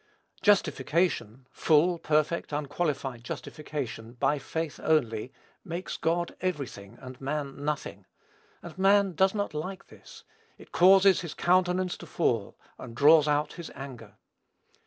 Justification 0.41 1.45
full, 1.51 1.99
perfect, 1.99 2.51
unqualified 2.51 3.23
justification, 3.23 4.13
by 4.13 4.39
faith 4.39 4.79
only, 4.81 5.31
makes 5.63 5.95
God 5.95 6.35
every 6.41 6.65
thing, 6.65 6.97
and 6.99 7.21
man 7.21 7.63
nothing: 7.63 8.07
and 8.63 8.75
man 8.79 9.13
does 9.13 9.35
not 9.35 9.53
like 9.53 9.89
this; 9.89 10.23
it 10.57 10.71
causes 10.71 11.21
his 11.21 11.35
countenance 11.35 11.97
to 11.97 12.07
fall, 12.07 12.57
and 12.79 12.95
draws 12.95 13.27
out 13.27 13.53
his 13.53 13.69
anger. 13.75 14.15